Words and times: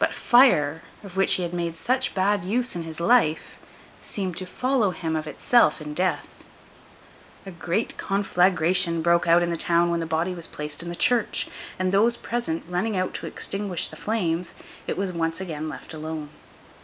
But 0.00 0.12
fire, 0.12 0.82
of 1.04 1.16
which 1.16 1.34
he 1.34 1.44
had 1.44 1.54
made 1.54 1.76
such 1.76 2.12
bad 2.12 2.44
use 2.44 2.74
in 2.74 2.82
his 2.82 2.98
life, 2.98 3.56
seemed 4.00 4.36
to 4.38 4.46
follow 4.46 4.90
him 4.90 5.14
of 5.14 5.28
itself 5.28 5.80
in 5.80 5.94
death. 5.94 6.42
A 7.46 7.52
great 7.52 7.96
conflagration 7.96 9.00
broke 9.00 9.28
out 9.28 9.44
in 9.44 9.50
the 9.50 9.56
town 9.56 9.92
when 9.92 10.00
the 10.00 10.06
body 10.06 10.34
was 10.34 10.48
placed 10.48 10.82
in 10.82 10.88
the 10.88 10.96
church; 10.96 11.46
and 11.78 11.92
those 11.92 12.16
present 12.16 12.64
running 12.68 12.96
out 12.96 13.14
to 13.14 13.28
extinguish 13.28 13.86
the 13.86 13.94
flames, 13.96 14.54
it 14.88 14.96
was 14.96 15.12
once 15.12 15.40
again 15.40 15.68
left 15.68 15.94
alone. 15.94 16.30